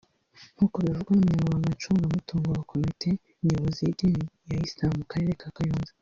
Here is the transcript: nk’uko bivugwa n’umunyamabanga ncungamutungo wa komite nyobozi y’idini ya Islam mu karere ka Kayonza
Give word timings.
nk’uko 0.55 0.75
bivugwa 0.83 1.11
n’umunyamabanga 1.13 1.69
ncungamutungo 1.75 2.47
wa 2.55 2.61
komite 2.71 3.09
nyobozi 3.45 3.79
y’idini 3.83 4.23
ya 4.49 4.57
Islam 4.67 4.91
mu 4.99 5.05
karere 5.11 5.33
ka 5.41 5.49
Kayonza 5.57 5.91